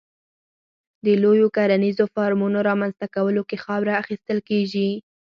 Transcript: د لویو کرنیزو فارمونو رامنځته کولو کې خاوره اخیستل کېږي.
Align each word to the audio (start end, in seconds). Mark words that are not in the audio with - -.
د 1.05 1.07
لویو 1.23 1.47
کرنیزو 1.57 2.05
فارمونو 2.13 2.59
رامنځته 2.69 3.05
کولو 3.15 3.41
کې 3.49 3.57
خاوره 3.65 3.93
اخیستل 4.01 4.39
کېږي. 4.49 4.89